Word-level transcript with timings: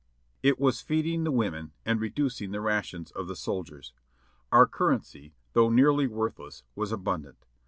It 0.41 0.59
was 0.59 0.81
feeding 0.81 1.25
the 1.25 1.31
women 1.31 1.73
and 1.85 2.01
reducing 2.01 2.49
the 2.49 2.59
rations 2.59 3.11
of 3.11 3.27
the 3.27 3.35
sol 3.35 3.63
diers. 3.63 3.91
Our 4.51 4.65
currency, 4.65 5.35
though 5.53 5.69
nearly 5.69 6.07
worthless, 6.07 6.63
was 6.73 6.91
abundant. 6.91 7.45